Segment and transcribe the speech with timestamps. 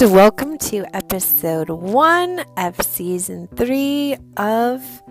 [0.00, 5.02] And welcome to episode one of season three of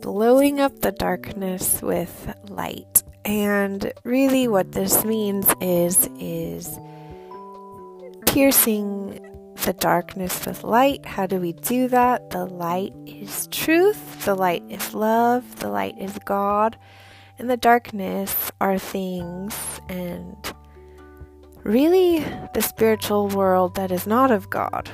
[0.00, 3.02] Blowing Up the Darkness with Light.
[3.26, 6.78] And really what this means is is
[8.24, 9.20] piercing
[9.64, 11.04] the darkness with light.
[11.04, 12.30] How do we do that?
[12.30, 16.78] The light is truth, the light is love, the light is God,
[17.38, 19.54] and the darkness are things
[19.90, 20.55] and
[21.66, 22.20] really
[22.54, 24.88] the spiritual world that is not of God.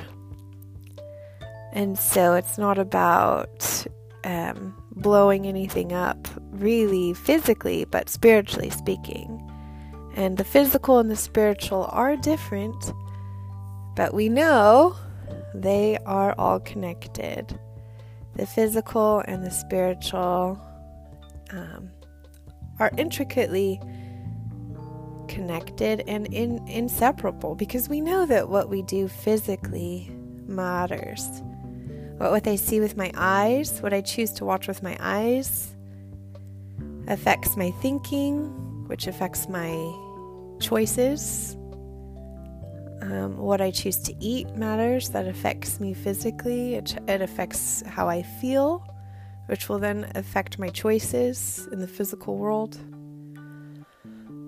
[1.71, 3.85] And so it's not about
[4.23, 9.39] um, blowing anything up, really physically, but spiritually speaking.
[10.15, 12.93] And the physical and the spiritual are different,
[13.95, 14.95] but we know
[15.53, 17.59] they are all connected.
[18.35, 20.59] The physical and the spiritual
[21.51, 21.91] um,
[22.79, 23.79] are intricately
[25.27, 30.09] connected and in, inseparable because we know that what we do physically
[30.47, 31.25] matters.
[32.17, 35.75] What, what I see with my eyes, what I choose to watch with my eyes,
[37.07, 39.71] affects my thinking, which affects my
[40.59, 41.55] choices.
[43.01, 45.09] Um, what I choose to eat matters.
[45.09, 46.75] That affects me physically.
[46.75, 48.85] It, it affects how I feel,
[49.47, 52.77] which will then affect my choices in the physical world.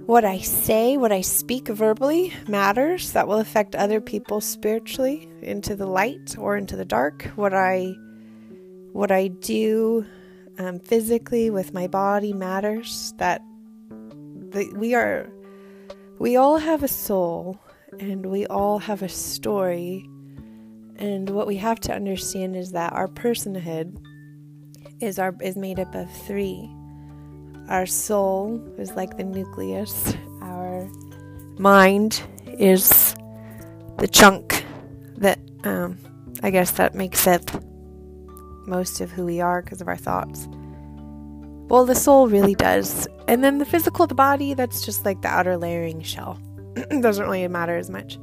[0.06, 3.14] What I say, what I speak verbally matters.
[3.14, 7.24] That will affect other people spiritually into the light or into the dark.
[7.36, 7.96] What I
[8.92, 10.06] what I do
[10.60, 13.16] um, physically with my body matters.
[13.18, 13.42] That
[13.90, 15.28] the, we are
[16.20, 17.60] we all have a soul
[18.00, 20.08] and we all have a story.
[20.98, 23.98] And what we have to understand is that our personhood
[25.02, 26.70] is our is made up of three
[27.70, 30.14] our soul is like the nucleus.
[30.42, 30.88] Our
[31.58, 32.22] mind
[32.60, 33.16] is
[33.98, 34.66] the chunk
[35.18, 35.98] that, um,
[36.44, 37.42] I guess, that makes up
[38.68, 40.48] most of who we are because of our thoughts.
[41.68, 43.08] Well, the soul really does.
[43.28, 46.40] And then the physical, the body, that's just like the outer layering shell.
[47.02, 48.20] Doesn't really matter as much.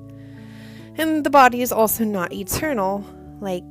[0.96, 3.04] And the body is also not eternal
[3.40, 3.70] like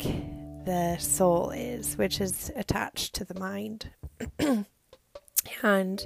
[0.66, 3.90] the soul is, which is attached to the mind.
[5.64, 6.04] And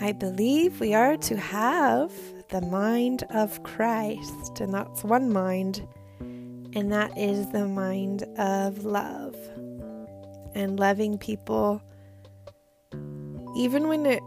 [0.00, 2.12] I believe we are to have
[2.48, 5.86] the mind of Christ, and that's one mind,
[6.20, 9.36] and that is the mind of love
[10.54, 11.82] and loving people
[13.56, 14.22] even when it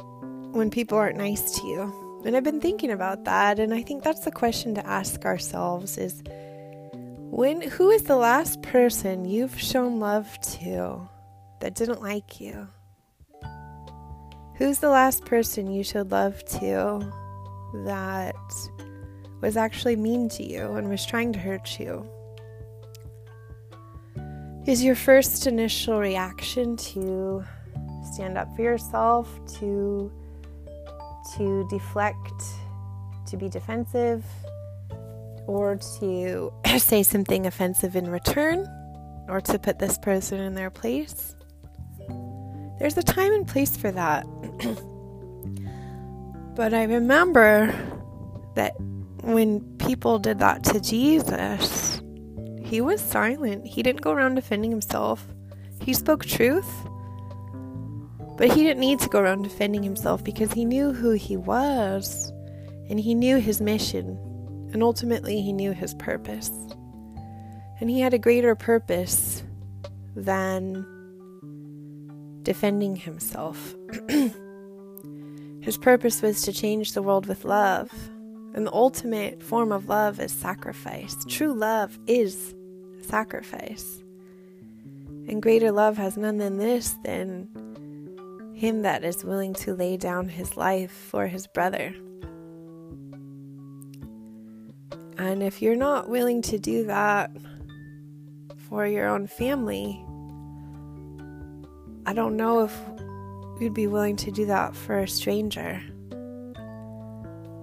[0.52, 2.22] when people aren't nice to you.
[2.26, 5.98] And I've been thinking about that and I think that's the question to ask ourselves
[5.98, 6.24] is
[7.30, 11.10] when who is the last person you've shown love to
[11.60, 12.68] that didn't like you?
[14.64, 17.06] Who's the last person you should love to
[17.84, 18.34] that
[19.42, 22.10] was actually mean to you and was trying to hurt you?
[24.66, 27.44] Is your first initial reaction to
[28.14, 29.28] stand up for yourself,
[29.60, 30.10] to
[31.36, 32.44] to deflect,
[33.28, 34.24] to be defensive,
[35.46, 38.66] or to say something offensive in return,
[39.28, 41.36] or to put this person in their place?
[42.80, 44.24] There's a time and place for that.
[46.56, 47.74] but I remember
[48.56, 48.74] that
[49.22, 52.02] when people did that to Jesus,
[52.62, 53.66] he was silent.
[53.66, 55.26] He didn't go around defending himself.
[55.82, 56.70] He spoke truth,
[58.38, 62.32] but he didn't need to go around defending himself because he knew who he was
[62.90, 64.18] and he knew his mission,
[64.74, 66.52] and ultimately, he knew his purpose.
[67.80, 69.44] And he had a greater purpose
[70.16, 70.86] than
[72.44, 73.76] defending himself.
[75.62, 77.92] His purpose was to change the world with love.
[78.54, 81.16] And the ultimate form of love is sacrifice.
[81.28, 82.54] True love is
[83.02, 84.04] sacrifice.
[85.28, 87.48] And greater love has none than this than
[88.54, 91.96] him that is willing to lay down his life for his brother.
[95.18, 97.32] And if you're not willing to do that
[98.70, 100.04] for your own family,
[102.06, 102.78] I don't know if
[103.60, 105.82] we'd be willing to do that for a stranger.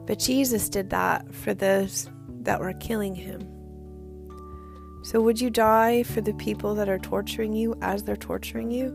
[0.06, 2.08] But Jesus did that for those
[2.40, 3.46] that were killing him.
[5.02, 8.90] So, would you die for the people that are torturing you as they're torturing you?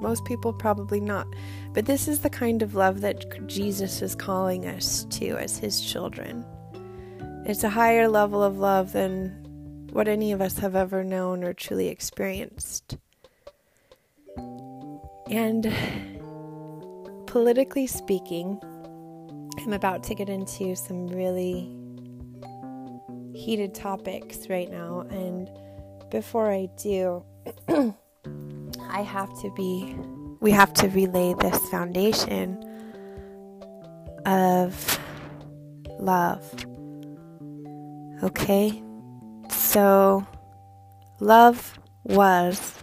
[0.00, 1.26] Most people probably not.
[1.72, 5.80] But this is the kind of love that Jesus is calling us to as his
[5.80, 6.44] children.
[7.44, 9.28] It's a higher level of love than
[9.92, 12.98] what any of us have ever known or truly experienced.
[15.30, 15.72] And
[17.26, 18.60] politically speaking,
[19.58, 21.74] I'm about to get into some really
[23.34, 25.00] heated topics right now.
[25.10, 25.50] And
[26.10, 27.24] before I do,
[27.68, 29.96] I have to be,
[30.40, 32.62] we have to relay this foundation
[34.24, 34.98] of
[35.98, 36.66] love.
[38.22, 38.82] Okay?
[39.50, 40.26] So,
[41.20, 42.74] love was,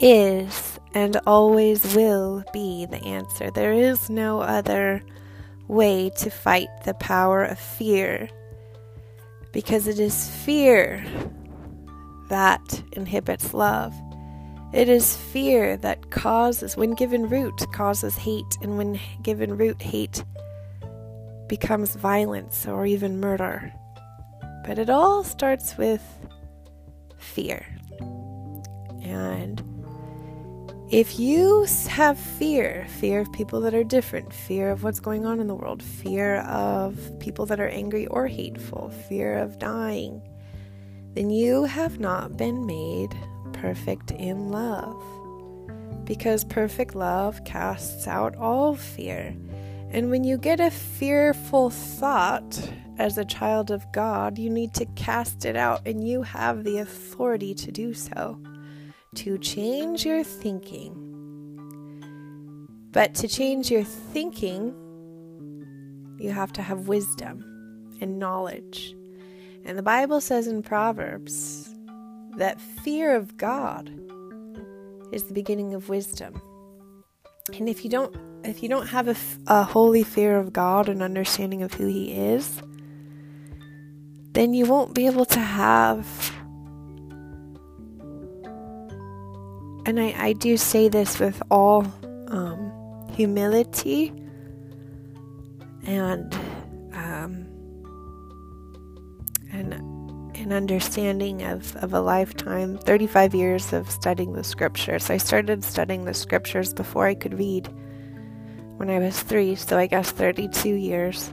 [0.00, 0.67] is,
[0.98, 3.52] and always will be the answer.
[3.52, 5.00] There is no other
[5.68, 8.28] way to fight the power of fear
[9.52, 11.06] because it is fear
[12.30, 13.94] that inhibits love.
[14.72, 20.24] It is fear that causes, when given root, causes hate, and when given root, hate
[21.48, 23.72] becomes violence or even murder.
[24.66, 26.02] But it all starts with
[27.18, 27.64] fear.
[29.00, 29.62] And
[30.90, 35.38] if you have fear, fear of people that are different, fear of what's going on
[35.38, 40.22] in the world, fear of people that are angry or hateful, fear of dying,
[41.12, 43.14] then you have not been made
[43.52, 44.96] perfect in love.
[46.04, 49.36] Because perfect love casts out all fear.
[49.90, 54.86] And when you get a fearful thought as a child of God, you need to
[54.96, 58.40] cast it out, and you have the authority to do so.
[59.16, 61.04] To change your thinking.
[62.92, 64.74] But to change your thinking,
[66.18, 67.44] you have to have wisdom
[68.00, 68.94] and knowledge.
[69.64, 71.74] And the Bible says in Proverbs
[72.36, 73.90] that fear of God
[75.12, 76.40] is the beginning of wisdom.
[77.54, 79.16] And if you don't if you don't have a,
[79.46, 82.62] a holy fear of God and understanding of who He is,
[84.32, 86.32] then you won't be able to have.
[89.88, 91.80] And I, I do say this with all
[92.28, 94.12] um, humility
[95.86, 96.34] and
[96.92, 97.46] um,
[99.50, 99.72] and
[100.34, 105.08] an understanding of, of a lifetime, 35 years of studying the scriptures.
[105.08, 107.66] I started studying the scriptures before I could read
[108.76, 111.32] when I was three, so I guess 32 years.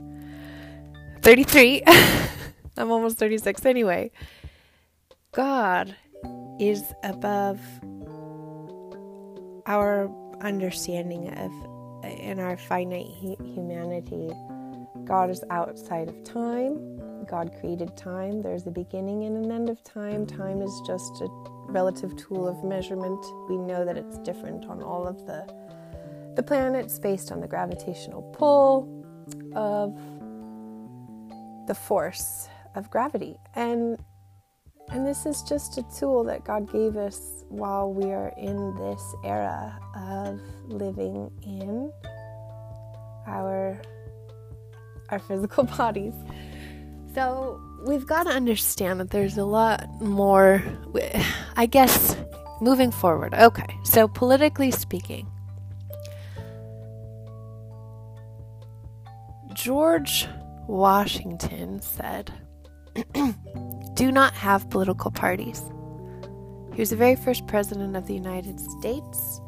[1.20, 1.82] 33.
[2.78, 4.10] I'm almost 36 anyway.
[5.32, 5.94] God
[6.58, 7.60] is above
[9.66, 10.10] our
[10.40, 11.52] understanding of
[12.04, 14.30] in our finite humanity.
[15.04, 17.24] God is outside of time.
[17.26, 18.42] God created time.
[18.42, 20.26] There's a beginning and an end of time.
[20.26, 21.28] Time is just a
[21.68, 23.24] relative tool of measurement.
[23.48, 25.46] We know that it's different on all of the
[26.36, 28.86] the planets based on the gravitational pull
[29.54, 29.96] of
[31.66, 33.36] the force of gravity.
[33.54, 33.98] And
[34.90, 39.14] and this is just a tool that God gave us while we are in this
[39.24, 41.92] era of living in
[43.26, 43.80] our
[45.10, 46.14] our physical bodies.
[47.14, 50.62] So, we've got to understand that there's a lot more
[51.56, 52.16] I guess
[52.60, 53.34] moving forward.
[53.34, 53.78] Okay.
[53.84, 55.26] So, politically speaking,
[59.54, 60.28] George
[60.68, 62.32] Washington said,
[63.96, 65.62] Do not have political parties.
[66.74, 69.40] He was the very first president of the United States,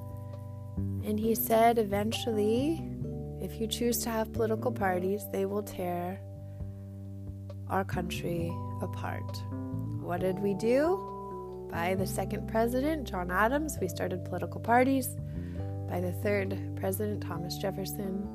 [1.04, 2.82] and he said eventually,
[3.42, 6.18] if you choose to have political parties, they will tear
[7.68, 8.50] our country
[8.80, 9.36] apart.
[10.00, 11.68] What did we do?
[11.70, 15.14] By the second president, John Adams, we started political parties.
[15.90, 18.26] By the third president, Thomas Jefferson,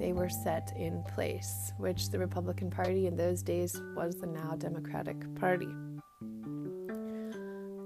[0.00, 4.56] they were set in place, which the Republican Party in those days was the now
[4.56, 5.68] Democratic Party.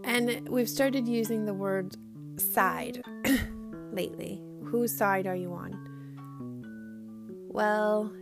[0.05, 1.97] And we've started using the word
[2.37, 3.03] side
[3.93, 4.41] lately.
[4.65, 5.73] Whose side are you on?
[7.49, 8.13] Well,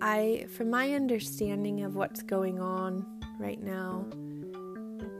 [0.00, 3.04] I from my understanding of what's going on
[3.38, 4.06] right now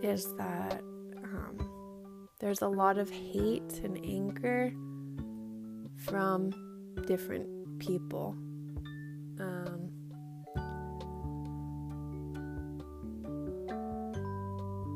[0.02, 0.80] is that
[1.22, 1.68] um,
[2.40, 4.72] there's a lot of hate and anger
[5.96, 6.52] from
[7.06, 8.36] different people.
[9.38, 9.90] Um,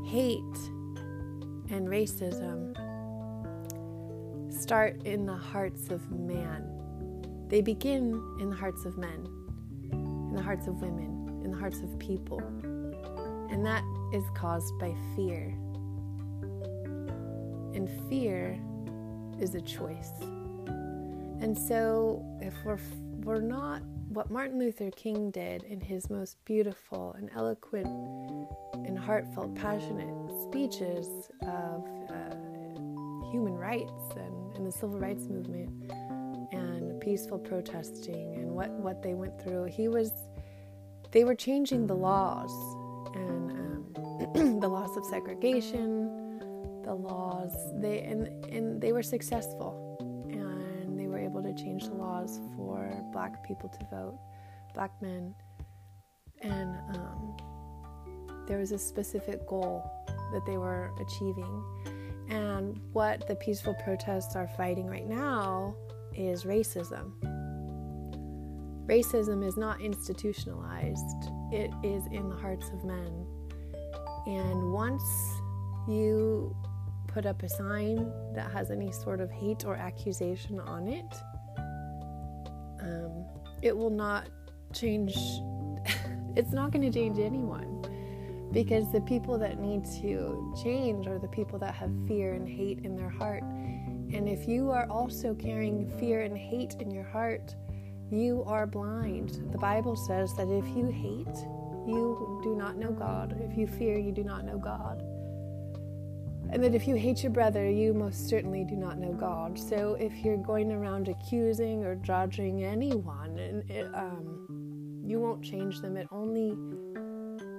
[0.07, 0.43] hate
[1.71, 2.75] and racism
[4.53, 6.67] start in the hearts of man.
[7.49, 9.27] They begin in the hearts of men,
[9.93, 12.41] in the hearts of women, in the hearts of people.
[13.51, 15.55] And that is caused by fear.
[17.75, 18.61] And fear
[19.41, 20.11] is a choice.
[21.41, 22.79] And so, if we're,
[23.25, 27.87] we're not what Martin Luther King did in his most beautiful and eloquent
[28.75, 31.07] and heartfelt, passionate speeches
[31.43, 32.35] of uh,
[33.31, 35.93] human rights and, and the civil rights movement
[36.53, 40.13] and peaceful protesting and what, what they went through, he was,
[41.13, 42.53] they were changing the laws
[43.15, 43.51] and
[44.37, 49.90] um, the laws of segregation, the laws they and and they were successful
[51.63, 54.19] change the laws for black people to vote,
[54.75, 55.35] black men,
[56.43, 57.37] and um,
[58.47, 59.89] there was a specific goal
[60.33, 61.65] that they were achieving.
[62.29, 65.75] And what the peaceful protests are fighting right now
[66.17, 67.13] is racism.
[68.87, 73.27] Racism is not institutionalized, it is in the hearts of men.
[74.27, 75.03] And once
[75.89, 76.55] you
[77.07, 81.17] put up a sign that has any sort of hate or accusation on it,
[82.83, 83.25] um,
[83.63, 84.29] it will not
[84.73, 85.15] change,
[86.37, 87.77] it's not going to change anyone.
[88.53, 92.81] Because the people that need to change are the people that have fear and hate
[92.81, 93.45] in their heart.
[93.45, 97.55] And if you are also carrying fear and hate in your heart,
[98.11, 99.41] you are blind.
[99.53, 101.37] The Bible says that if you hate,
[101.87, 103.41] you do not know God.
[103.41, 105.05] If you fear, you do not know God.
[106.53, 109.57] And that if you hate your brother, you most certainly do not know God.
[109.57, 115.97] So if you're going around accusing or judging anyone, it, um, you won't change them.
[115.97, 116.57] It only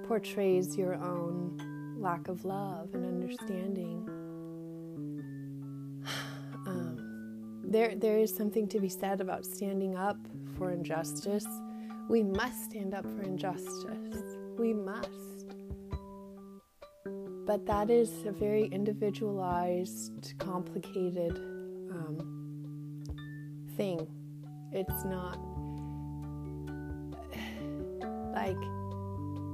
[0.06, 1.58] portrays your own
[1.98, 4.08] lack of love and understanding.
[6.64, 10.16] Um, there, there is something to be said about standing up
[10.56, 11.46] for injustice.
[12.08, 14.36] We must stand up for injustice.
[14.58, 15.10] We must.
[17.44, 21.38] But that is a very individualized, complicated
[21.90, 23.04] um,
[23.76, 24.06] thing.
[24.72, 25.38] It's not
[28.34, 28.56] like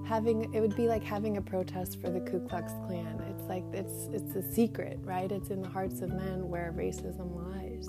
[0.07, 3.23] having it would be like having a protest for the Ku Klux Klan.
[3.31, 5.31] It's like it's it's a secret, right?
[5.31, 7.87] It's in the hearts of men where racism lies.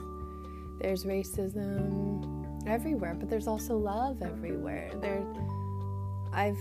[0.81, 4.91] There's racism everywhere, but there's also love everywhere.
[5.01, 5.25] There
[6.33, 6.59] I've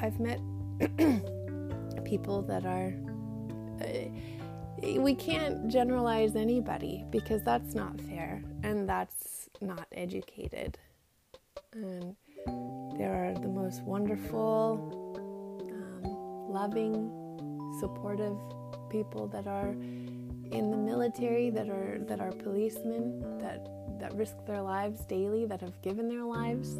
[0.00, 0.40] I've met
[2.06, 2.94] people that are
[3.82, 4.08] uh,
[5.00, 10.78] we can't generalize anybody because that's not fair and that's not educated.
[11.72, 12.14] And
[12.98, 15.18] there are the most wonderful,
[15.70, 17.10] um, loving,
[17.80, 18.36] supportive
[18.90, 23.66] people that are in the military, that are that are policemen, that
[23.98, 26.76] that risk their lives daily, that have given their lives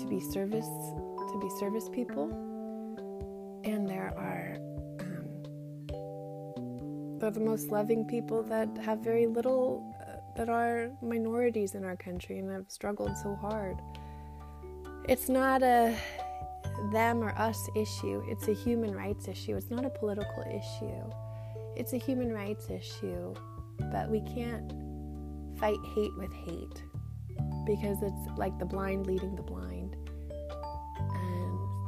[0.00, 0.70] to be service
[1.32, 2.28] to be service people,
[3.64, 4.56] and there are
[5.00, 5.48] um,
[7.18, 11.96] they're the most loving people that have very little uh, that are minorities in our
[11.96, 13.76] country and have struggled so hard.
[15.08, 15.96] It's not a
[16.92, 19.56] them or us issue, it's a human rights issue.
[19.56, 21.10] It's not a political issue.
[21.76, 23.34] It's a human rights issue.
[23.92, 24.72] But we can't
[25.58, 26.82] fight hate with hate
[27.66, 29.89] because it's like the blind leading the blind.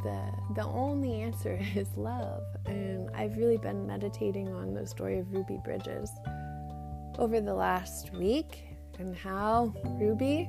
[0.03, 0.21] The
[0.55, 2.43] the only answer is love.
[2.67, 6.11] And I've really been meditating on the story of Ruby Bridges
[7.19, 8.65] over the last week
[8.99, 10.49] and how Ruby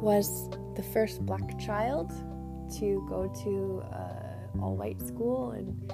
[0.00, 2.10] was the first black child
[2.78, 5.92] to go to uh, all white school, and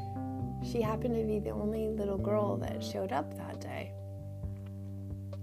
[0.65, 3.93] she happened to be the only little girl that showed up that day,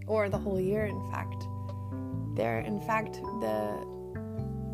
[0.08, 1.48] or the whole year, in fact.
[2.36, 3.86] There, in fact, the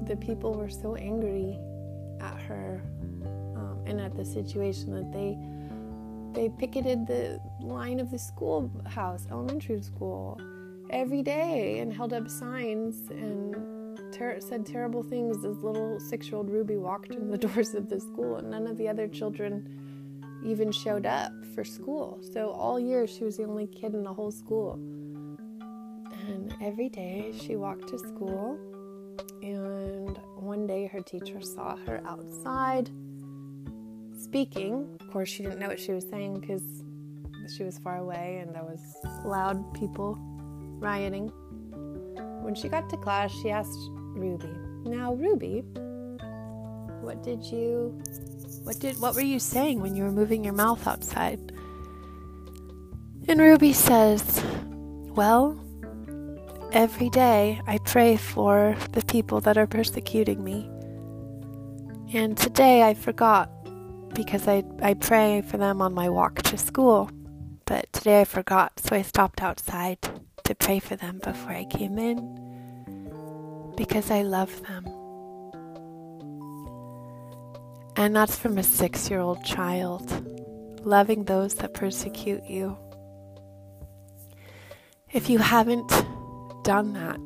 [0.07, 1.59] the people were so angry
[2.51, 2.83] her
[3.55, 5.37] um, and at the situation that they
[6.33, 10.39] they picketed the line of the schoolhouse, elementary school,
[10.89, 13.55] every day and held up signs and
[14.11, 17.89] ter- said terrible things as little six year old Ruby walked in the doors of
[17.89, 19.67] the school, and none of the other children
[20.43, 22.19] even showed up for school.
[22.33, 24.73] So all year she was the only kid in the whole school.
[26.27, 28.57] And every day she walked to school,
[29.41, 32.89] and one day her teacher saw her outside
[34.21, 34.97] speaking.
[34.99, 36.63] Of course, she didn't know what she was saying because
[37.55, 38.79] she was far away and there was
[39.25, 40.17] loud people
[40.79, 41.27] rioting.
[42.43, 43.77] When she got to class, she asked
[44.15, 44.49] Ruby.
[44.85, 45.63] Now, Ruby,
[47.01, 48.01] what did you
[48.63, 51.51] what did what were you saying when you were moving your mouth outside?
[53.27, 54.43] And Ruby says,
[55.15, 55.60] "Well,
[56.71, 60.69] every day I pray for the people that are persecuting me.
[62.13, 63.49] And today I forgot
[64.13, 67.09] because I I pray for them on my walk to school.
[67.65, 69.97] But today I forgot, so I stopped outside
[70.43, 72.41] to pray for them before I came in."
[73.81, 74.85] because I love them.
[77.95, 80.05] And that's from a six year old child,
[80.85, 82.77] loving those that persecute you.
[85.11, 85.91] If you haven't
[86.63, 87.19] done that,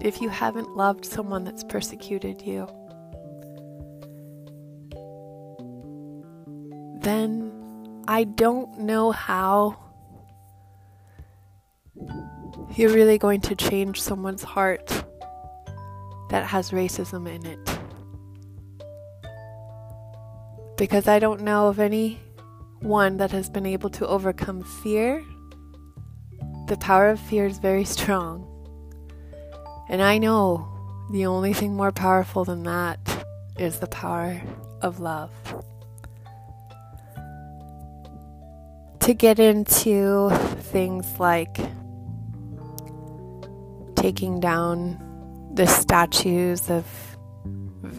[0.00, 2.66] if you haven't loved someone that's persecuted you,
[7.00, 9.78] then I don't know how
[12.74, 15.04] you're really going to change someone's heart
[16.30, 17.58] that has racism in it.
[20.76, 22.20] Because I don't know of any
[22.80, 25.24] one that has been able to overcome fear.
[26.66, 28.55] The power of fear is very strong.
[29.88, 30.68] And I know
[31.10, 32.98] the only thing more powerful than that
[33.58, 34.42] is the power
[34.82, 35.30] of love.
[39.00, 40.30] To get into
[40.72, 41.56] things like
[43.94, 45.02] taking down
[45.54, 46.86] the statues of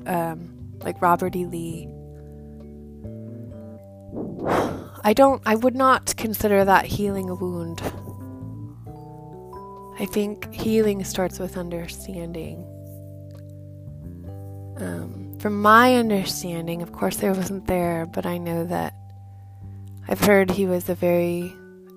[0.05, 1.45] um, like Robert E.
[1.45, 1.89] Lee.
[5.03, 7.81] I don't, I would not consider that healing a wound.
[9.99, 12.63] I think healing starts with understanding.
[14.77, 18.93] Um, from my understanding, of course, I wasn't there, but I know that
[20.07, 21.51] I've heard he was a very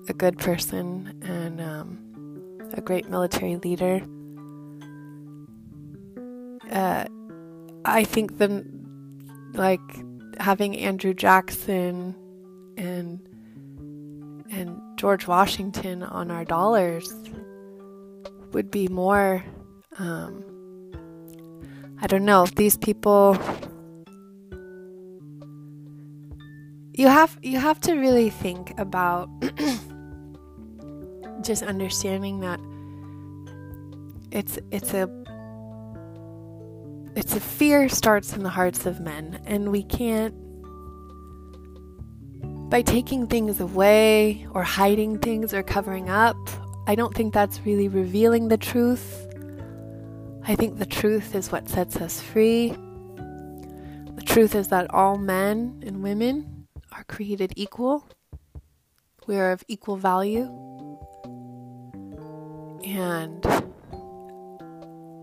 [0.09, 4.01] a good person and um, a great military leader.
[6.71, 7.05] Uh,
[7.85, 8.65] I think the
[9.53, 9.79] like
[10.39, 12.15] having Andrew Jackson
[12.77, 13.19] and
[14.51, 17.13] and George Washington on our dollars
[18.53, 19.43] would be more
[19.97, 20.43] um,
[22.01, 23.37] I don't know these people
[26.93, 29.29] you have you have to really think about
[31.41, 32.59] just understanding that
[34.31, 35.09] it's it's a
[37.15, 40.33] it's a fear starts in the hearts of men and we can't
[42.69, 46.37] by taking things away or hiding things or covering up
[46.87, 49.27] I don't think that's really revealing the truth
[50.43, 52.69] I think the truth is what sets us free.
[52.69, 58.07] The truth is that all men and women are created equal.
[59.27, 60.49] We are of equal value.
[62.83, 63.43] And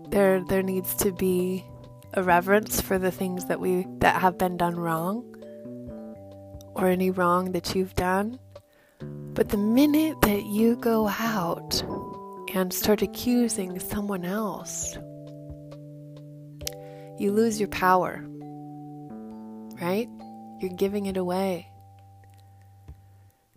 [0.09, 1.65] there there needs to be
[2.13, 5.25] a reverence for the things that we that have been done wrong
[6.75, 8.39] or any wrong that you've done.
[9.39, 11.81] But the minute that you go out
[12.53, 14.97] and start accusing someone else
[17.17, 18.21] you lose your power,
[19.81, 20.09] right?
[20.59, 21.71] You're giving it away.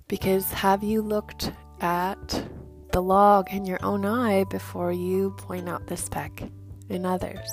[0.06, 2.44] Because have you looked at
[2.92, 6.44] the log in your own eye before you point out the speck
[6.90, 7.50] in others?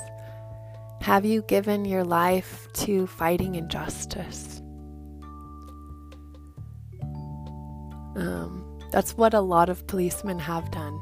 [1.00, 4.59] Have you given your life to fighting injustice?
[8.16, 10.98] Um, that's what a lot of policemen have done.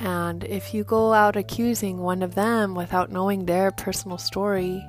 [0.00, 4.82] And if you go out accusing one of them without knowing their personal story,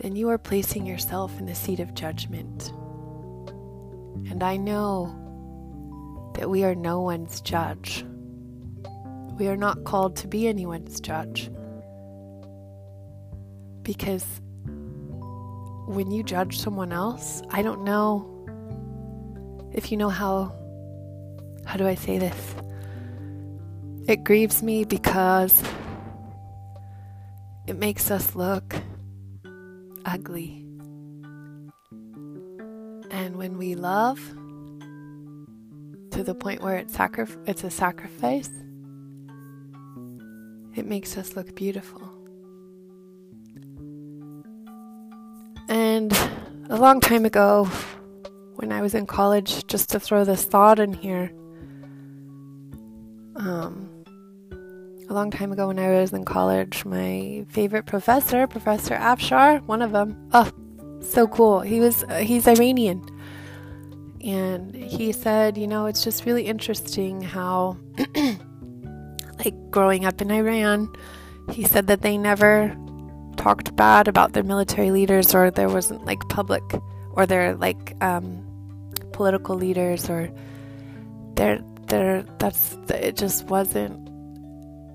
[0.00, 2.72] then you are placing yourself in the seat of judgment.
[4.30, 5.20] And I know
[6.36, 8.04] that we are no one's judge.
[9.38, 11.50] We are not called to be anyone's judge.
[13.82, 14.24] Because
[15.86, 18.30] when you judge someone else, I don't know
[19.72, 20.52] if you know how
[21.66, 22.54] how do I say this?
[24.06, 25.62] It grieves me because
[27.66, 28.74] it makes us look
[30.04, 30.66] ugly.
[33.10, 34.18] And when we love
[36.10, 38.50] to the point where it's, sacri- it's a sacrifice,
[40.74, 42.13] it makes us look beautiful.
[45.74, 46.12] And
[46.70, 47.64] a long time ago,
[48.54, 51.32] when I was in college, just to throw this thought in here,
[53.34, 53.90] um,
[55.10, 59.82] a long time ago when I was in college, my favorite professor, Professor Afshar, one
[59.82, 60.48] of them, oh,
[61.00, 61.60] so cool.
[61.60, 63.04] He was uh, he's Iranian,
[64.22, 67.76] and he said, you know, it's just really interesting how,
[69.44, 70.88] like growing up in Iran,
[71.50, 72.76] he said that they never
[73.36, 76.62] talked bad about their military leaders, or there wasn't like public,
[77.12, 78.44] or their like um,
[79.12, 80.30] political leaders, or
[81.34, 84.08] their there that's it just wasn't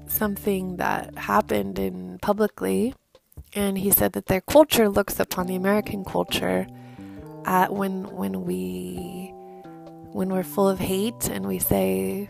[0.10, 2.94] something that happened in publicly
[3.54, 6.68] and he said that their culture looks upon the American culture
[7.46, 9.32] at when when we
[10.12, 12.30] when we're full of hate and we say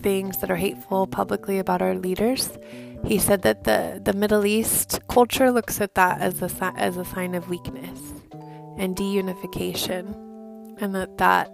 [0.00, 2.50] things that are hateful publicly about our leaders.
[3.04, 7.04] He said that the, the Middle East culture looks at that as a as a
[7.04, 7.98] sign of weakness
[8.78, 10.14] and deunification,
[10.80, 11.50] and that that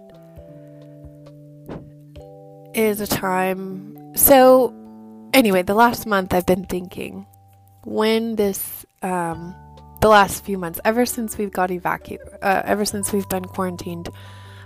[2.73, 3.97] is a time.
[4.15, 4.73] So,
[5.33, 7.25] anyway, the last month I've been thinking
[7.83, 9.55] when this um,
[10.01, 14.09] the last few months, ever since we've got evacuated, uh, ever since we've been quarantined,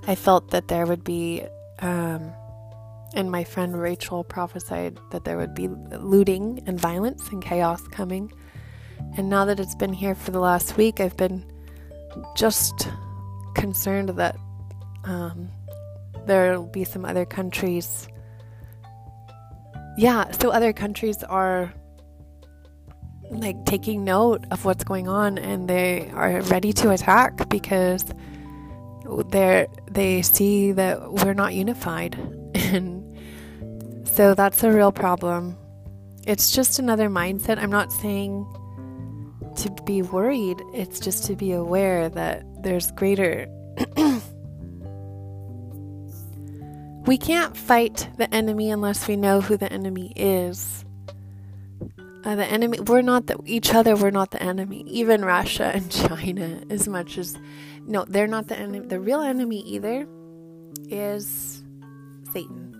[0.07, 1.43] I felt that there would be,
[1.79, 2.33] um,
[3.13, 8.31] and my friend Rachel prophesied that there would be looting and violence and chaos coming.
[9.17, 11.43] And now that it's been here for the last week, I've been
[12.35, 12.87] just
[13.55, 14.37] concerned that
[15.03, 15.49] um,
[16.25, 18.07] there'll be some other countries.
[19.97, 21.73] Yeah, so other countries are
[23.29, 28.05] like taking note of what's going on and they are ready to attack because
[29.29, 32.17] they they see that we're not unified
[34.11, 35.57] so that's a real problem.
[36.27, 37.57] It's just another mindset.
[37.57, 38.45] I'm not saying
[39.57, 40.61] to be worried.
[40.73, 43.47] It's just to be aware that there's greater
[47.05, 50.85] we can't fight the enemy unless we know who the enemy is.
[52.23, 54.83] Uh, the enemy we're not the, each other we're not the enemy.
[54.87, 57.37] Even russia and china as much as
[57.87, 58.85] no they're not the enemy.
[58.85, 60.07] The real enemy either
[60.89, 61.63] is
[62.31, 62.70] satan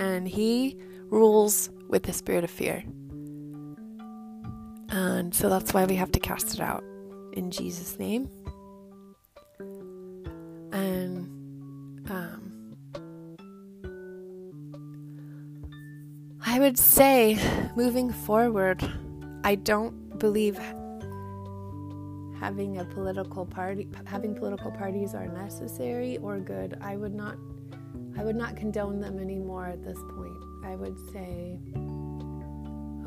[0.00, 0.76] and he
[1.10, 2.82] rules with the spirit of fear
[4.88, 6.82] and so that's why we have to cast it out
[7.34, 8.28] in jesus name
[10.72, 11.28] and
[12.10, 12.50] um
[16.42, 17.38] I would say,
[17.76, 18.82] moving forward,
[19.44, 20.58] I don't believe
[22.40, 26.76] having a political party having political parties are necessary or good.
[26.80, 27.36] I would not
[28.18, 30.44] I would not condone them anymore at this point.
[30.64, 31.58] I would say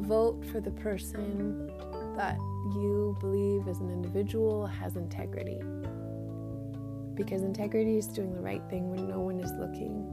[0.03, 1.67] vote for the person
[2.17, 2.37] that
[2.75, 5.59] you believe as an individual has integrity.
[7.15, 10.09] Because integrity is doing the right thing when no one is looking.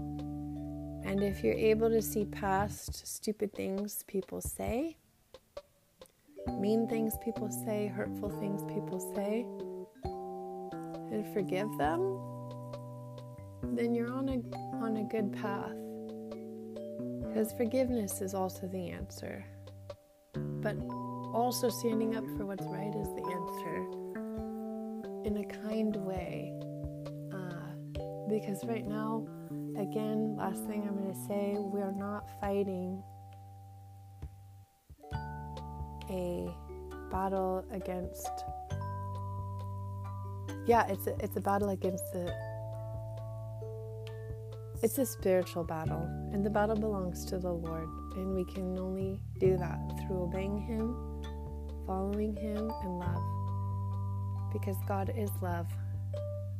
[1.05, 4.97] And if you're able to see past stupid things people say,
[6.59, 9.45] mean things people say, hurtful things people say,
[11.11, 12.21] and forgive them,
[13.77, 15.77] then you're on a on a good path.
[17.29, 19.45] Because forgiveness is also the answer.
[20.35, 20.77] But
[21.33, 24.01] also standing up for what's right is the answer
[25.27, 26.53] in a kind way.
[27.33, 29.27] Uh, because right now,
[29.79, 33.03] again, last thing I'm going to say, we're not fighting
[36.11, 36.53] a
[37.11, 38.45] battle against
[40.67, 42.33] yeah it's a, it's a battle against the
[44.83, 49.21] it's a spiritual battle, and the battle belongs to the Lord, and we can only
[49.39, 50.97] do that through obeying Him,
[51.87, 53.23] following Him, and love.
[54.55, 55.67] Because God is love,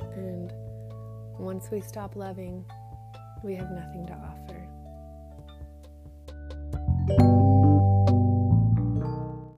[0.01, 0.53] and
[1.39, 2.63] once we stop loving,
[3.43, 4.67] we have nothing to offer.